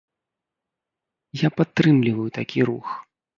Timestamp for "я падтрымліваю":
1.41-2.27